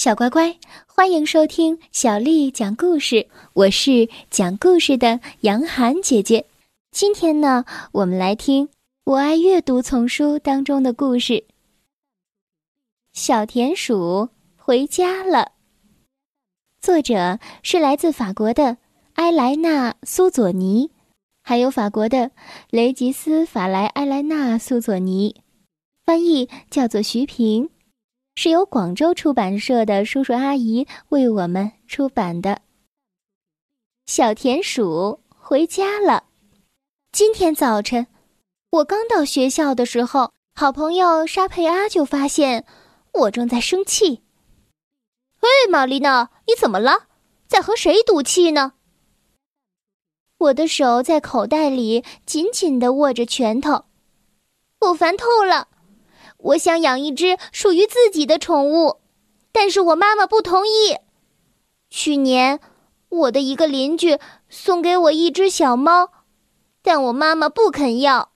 [0.00, 0.56] 小乖乖，
[0.86, 3.28] 欢迎收听小丽讲故事。
[3.52, 6.46] 我是讲故事的杨涵姐姐。
[6.90, 8.68] 今天呢，我们来听
[9.04, 11.44] 《我爱阅读》丛书当中的故事。
[13.12, 15.52] 小田鼠回家了。
[16.80, 18.78] 作者是来自法国的
[19.16, 20.90] 埃莱娜·苏佐尼，
[21.42, 22.30] 还有法国的
[22.70, 25.42] 雷吉斯·法莱埃莱娜·苏佐尼，
[26.06, 27.68] 翻译叫做徐平。
[28.36, 32.62] 是由广州出版社的叔叔阿姨为我们出版的。
[34.06, 36.24] 小田鼠回家了。
[37.12, 38.06] 今天早晨，
[38.70, 42.64] 我刚到学校的时候，好朋友沙佩阿就发现
[43.12, 44.22] 我正在生气。
[45.40, 47.08] “嘿，玛丽娜，你怎么了？
[47.46, 48.74] 在和谁赌气呢？”
[50.38, 53.84] 我的手在口袋里紧紧的握着拳头，
[54.80, 55.68] 我烦透了。
[56.42, 59.00] 我想养一只属于自己的宠物，
[59.52, 60.96] 但是我妈妈不同意。
[61.90, 62.60] 去年，
[63.08, 66.10] 我的一个邻居送给我一只小猫，
[66.82, 68.30] 但我妈妈不肯要。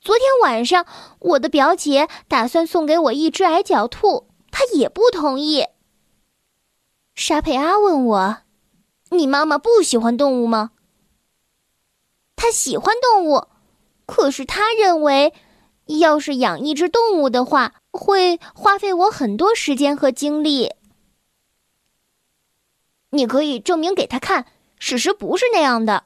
[0.00, 0.86] 昨天晚上，
[1.20, 5.66] 我的表姐打算送给我一只矮脚兔，她也不同意。
[7.14, 8.38] 沙佩阿问我
[9.10, 10.72] ：“你妈妈不喜欢动物吗？”
[12.34, 13.46] 她喜欢动物，
[14.06, 15.32] 可是她认为。
[15.98, 20.72] 要是养一只动物的话，会花费我很多时间和精力。
[23.10, 24.46] 你可以证明给他看，
[24.78, 26.04] 事实不是那样的。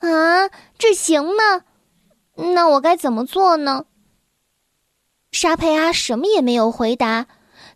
[0.00, 1.62] 啊，这行吗？
[2.52, 3.86] 那我该怎么做呢？
[5.30, 7.26] 沙佩阿什么也没有回答，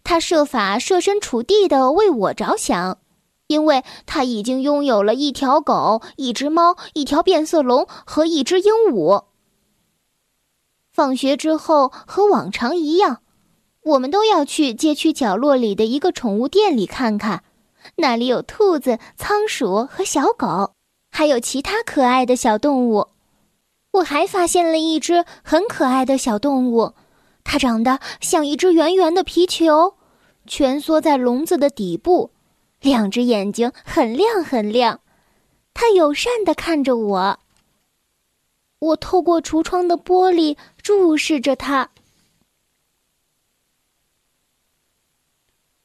[0.02, 2.98] 他设法设身处地的为我着想，
[3.46, 9.27] 因为他已经拥有了一条狗、一只猫、一条变色龙和一只鹦鹉。
[10.98, 13.18] 放学之后，和往常一样，
[13.84, 17.44] 我们都要去街区角落里的一个宠物店里看看。
[17.98, 20.72] 那里有兔子、仓鼠和小狗，
[21.12, 23.10] 还有其他可爱的小动物。
[23.92, 26.94] 我还发现了一只很可爱的小动物，
[27.44, 29.94] 它长得像一只圆圆的皮球，
[30.48, 32.32] 蜷缩在笼子的底部，
[32.80, 34.98] 两只眼睛很亮很亮。
[35.72, 37.38] 它友善地看着我。
[38.80, 41.90] 我透过橱窗的玻璃注视着它。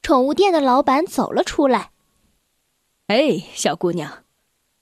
[0.02, 1.90] 宠物店的老板走了出来。
[3.08, 4.24] “哎，小姑娘，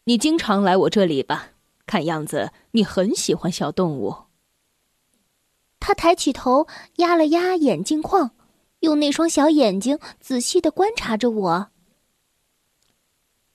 [0.05, 1.51] 你经常来我这里吧？
[1.87, 4.25] 看样子你很喜欢小动物。”
[5.81, 8.33] 他抬起头，压了压眼镜框，
[8.81, 11.71] 用那双小眼睛仔细的观察着我。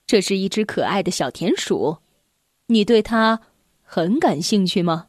[0.06, 1.98] 这是一只可爱的小田鼠，
[2.66, 3.40] 你对它。
[3.90, 5.06] 很感兴趣吗？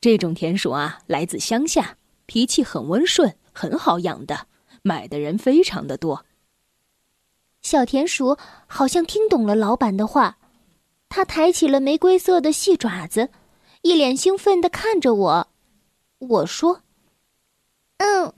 [0.00, 4.46] 这种田鼠啊，来自乡下，脾气很温顺，很好养的，
[4.82, 6.24] 买的人非常的多。
[7.60, 8.38] 小田鼠
[8.68, 10.38] 好像听懂了老板的话，
[11.08, 13.30] 它抬起了玫瑰色的细爪子，
[13.82, 15.48] 一脸兴奋的看着我。
[16.18, 16.82] 我说
[17.98, 18.32] ：“嗯，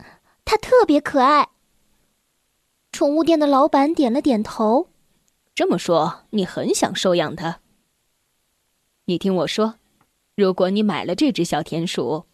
[0.47, 1.50] 它特别可爱。”
[2.92, 4.88] 宠物店的老板点了点头。
[5.54, 7.60] 这么说，你很想收养它？
[9.10, 9.75] 你听我说，
[10.37, 12.26] 如果你买了这只小田鼠，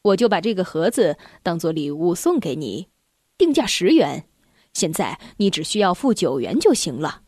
[0.00, 2.88] 我就把这个盒子当做礼物送给你，
[3.36, 4.26] 定价十元，
[4.72, 7.20] 现在你只需要付九元就行了。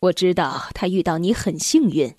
[0.00, 2.16] 我知道他遇到你很幸运，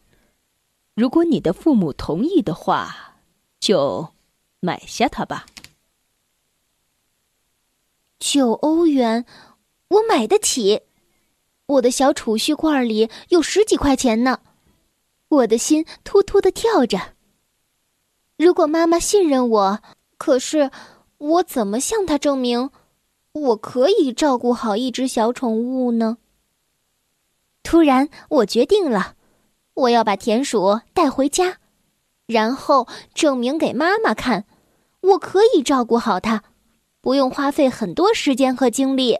[0.96, 3.18] 如果你的父母同意的话，
[3.60, 4.14] 就
[4.62, 5.46] 买下它吧。
[8.18, 9.26] 九欧元，
[9.90, 10.84] 我买得起，
[11.66, 14.40] 我的小储蓄罐里有十几块钱呢。
[15.30, 17.16] 我的心突突的跳着。
[18.38, 19.80] 如果妈妈信任我，
[20.18, 20.72] 可是
[21.18, 22.70] 我怎么向她证明
[23.34, 26.18] 我可以照顾好一只小宠物呢？
[27.62, 29.16] 突然，我决定了，
[29.74, 31.58] 我要把田鼠带回家，
[32.26, 34.46] 然后证明给妈妈看，
[35.02, 36.44] 我可以照顾好它，
[37.02, 39.20] 不用花费很多时间和精力。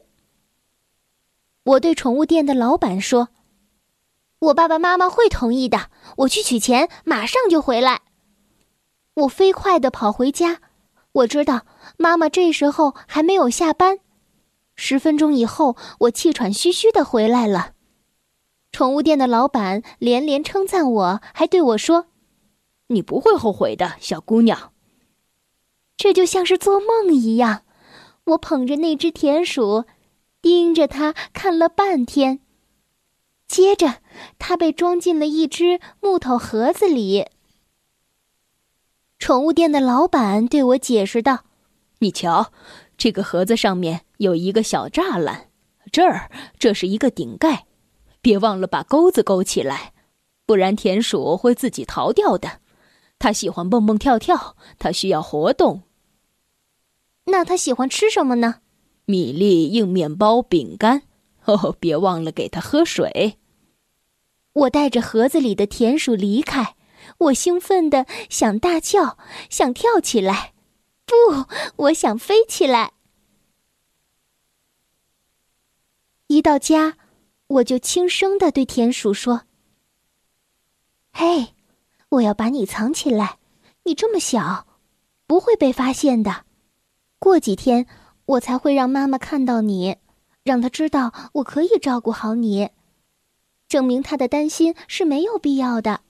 [1.64, 3.28] 我对宠物店的老板说。
[4.40, 5.90] 我爸爸妈妈会同意的。
[6.16, 8.02] 我去取钱，马上就回来。
[9.16, 10.62] 我飞快的跑回家。
[11.12, 11.66] 我知道
[11.98, 14.00] 妈妈这时候还没有下班。
[14.76, 17.72] 十分钟以后，我气喘吁吁的回来了。
[18.72, 22.08] 宠物店的老板连连称赞我，还对我说
[22.88, 24.72] ：“你不会后悔的，小姑娘。”
[25.98, 27.64] 这就像是做梦一样。
[28.26, 29.86] 我捧着那只田鼠，
[30.44, 32.42] 盯着它看了半天。
[33.58, 34.02] 接着，
[34.38, 37.26] 它被装进了一只木头盒子里。
[39.18, 41.46] 宠物店的老板对我解释道
[41.98, 42.52] ：“你瞧，
[43.00, 45.50] 这个盒子上面有一个小栅栏，
[45.92, 47.66] 这儿，这是一个顶盖，
[48.22, 49.94] 别忘了把钩子勾起来，
[50.46, 52.60] 不然田鼠会自己逃掉的。
[53.18, 55.82] 它喜欢蹦蹦跳跳，它需要活动。
[57.26, 58.58] 那它喜欢吃什么呢？
[59.06, 61.02] 米粒、硬面包、饼干。
[61.46, 63.40] 哦，别忘了给它喝水。
[64.58, 66.76] 我带着盒子里的田鼠离开，
[67.20, 69.18] 我兴奋的想大叫，
[69.52, 70.54] 想跳起来。
[71.06, 71.14] 不，
[71.84, 72.94] 我想飞起来。
[76.26, 76.98] 一到家，
[77.48, 79.44] 我就轻声的对田鼠说
[81.14, 81.54] ：“嘿，
[82.10, 83.38] 我要把你藏起来，
[83.84, 84.66] 你这么小，
[85.28, 86.46] 不会被发现的。
[87.20, 87.86] 过几天，
[88.26, 89.98] 我才会让妈妈看到你，
[90.44, 92.70] 让她知道我可以照顾好你，
[93.68, 96.02] 证明他的担心是没有必要的。”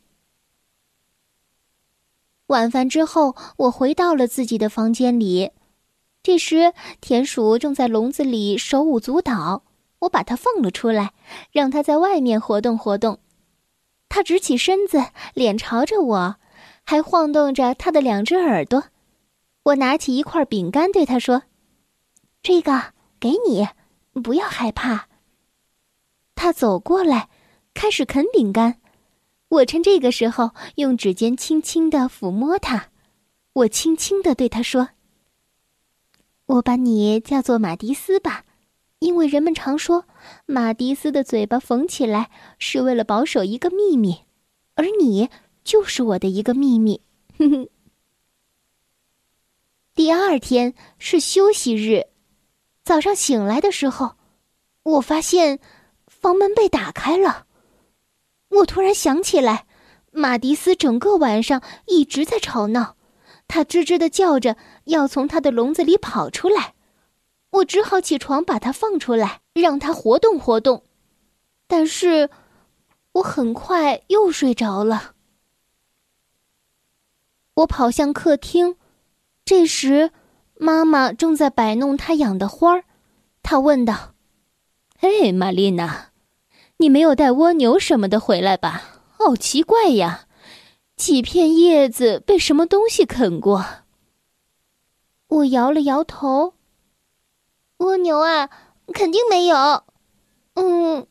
[2.47, 5.51] 晚饭之后，我回到了自己的房间里。
[6.23, 9.63] 这时，田鼠正在笼子里手舞足蹈。
[9.99, 11.13] 我把它放了出来，
[11.51, 13.19] 让它在外面活动活动。
[14.09, 16.35] 它直起身子，脸朝着我，
[16.85, 18.85] 还晃动着它的两只耳朵。
[19.63, 21.43] 我拿起一块饼干，对它说
[22.43, 23.67] ：“这个给你，
[24.21, 25.07] 不要害怕。”
[26.35, 27.27] 它走过来，
[27.77, 28.81] 开始啃饼干。
[29.49, 32.89] 我趁这个时候用指尖轻轻的抚摸它。
[33.53, 34.89] 我轻轻的对它说
[36.47, 38.45] ：“我把你叫做马蒂斯吧。”
[38.97, 40.05] 因为人们常说，
[40.47, 44.21] 马蒂斯的嘴巴缝起来是为了保守一个秘密，
[44.73, 45.29] 而你
[45.63, 47.01] 就是我的一个秘密。
[47.37, 47.69] 哼哼。
[49.93, 52.07] 第二天是休息日，
[52.83, 54.15] 早上醒来的时候，
[54.81, 55.59] 我发现
[56.07, 57.45] 房门被打开了。
[58.49, 59.65] 我突然想起来，
[60.11, 62.95] 马蒂斯整个晚上一直在吵闹，
[63.47, 66.73] 他吱吱的叫着，要从他的笼子里跑出来。
[67.51, 70.83] 我只好起床把它放出来，让它活动活动。
[71.65, 72.29] 但是，
[73.13, 75.13] 我很快又睡着了。
[77.55, 78.75] 我跑向客厅，
[79.45, 80.11] 这时，
[80.55, 82.83] 妈妈正在摆弄她养的花儿。
[83.41, 84.13] 她问道
[84.99, 86.09] ：“嘿，玛丽娜，
[86.77, 89.01] 你没有带蜗牛什么的回来吧？
[89.17, 90.27] 好奇怪呀，
[90.95, 93.65] 几片叶子被什么东西啃过？”
[95.27, 96.53] 我摇了摇头。
[97.77, 98.49] 蜗牛啊，
[98.93, 99.83] 肯定没有。
[100.53, 101.05] 嗯，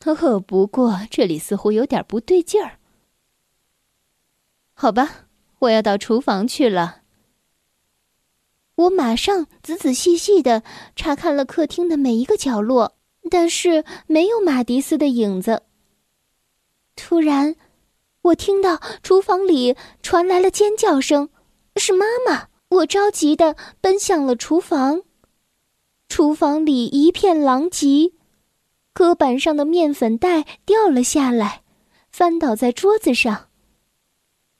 [0.00, 2.78] 呵呵，不过这里似乎有点不对劲儿。
[4.74, 5.26] 好吧，
[5.60, 7.02] 我要到厨房去了。
[8.76, 10.62] 我马上仔仔细细的
[10.94, 12.96] 查看了客厅的每一个角落，
[13.30, 15.62] 但是没有马迪斯的影子。
[16.96, 17.56] 突然，
[18.22, 21.28] 我听到厨房里传来了尖叫声，
[21.76, 22.48] 是妈妈。
[22.70, 25.02] 我着急的奔向了厨房，
[26.08, 28.12] 厨房里一片狼藉，
[28.92, 31.62] 搁板上的面粉袋掉了下来，
[32.10, 33.48] 翻倒在桌子上。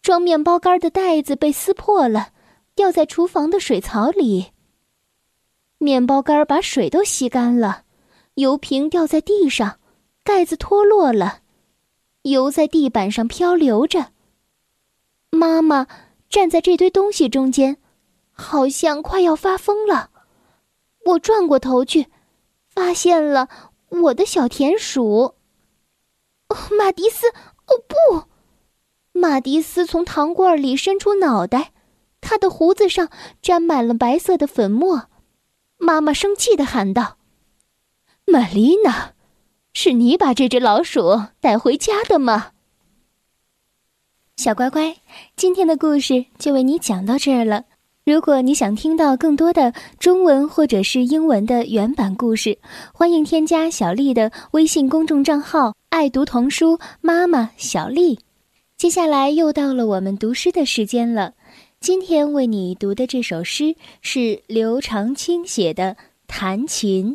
[0.01, 2.33] 装面包干的袋子被撕破了，
[2.77, 4.53] 掉在厨房的水槽里。
[5.79, 7.84] 面包干把水都吸干了，
[8.35, 9.79] 油瓶掉在地上，
[10.23, 11.41] 盖子脱落了，
[12.23, 14.13] 油在地板上漂流着。
[15.31, 15.87] 妈妈
[16.29, 17.79] 站在这堆东西中间。
[18.37, 20.11] 好像快要发疯了，
[21.07, 22.09] 我转过头去，
[22.69, 23.49] 发现了
[23.89, 25.37] 我的小田鼠。
[26.49, 27.29] 哦，马迪斯！
[27.29, 28.25] 哦不，
[29.13, 31.73] 马迪斯从糖罐里伸出脑袋，
[32.21, 33.09] 他的胡子上
[33.41, 35.09] 沾满了白色的粉末。
[35.77, 37.19] 妈妈生气的喊道
[38.27, 39.13] ：“玛丽娜，
[39.73, 42.53] 是你把这只老鼠带回家的吗？”
[44.37, 44.97] 小乖乖，
[45.37, 47.65] 今天的故事就为你讲到这儿了。
[48.05, 52.59] 如果你想听到更多的中文或者是英文的原版故事，
[52.93, 58.19] 欢迎添加小丽的微信公众账号“爱读童书妈妈小丽”。
[58.77, 61.33] 接下来又到了我们读诗的时间了。
[61.81, 65.95] 今天为你读的这首诗是刘长卿写的
[66.27, 67.15] 《弹琴》。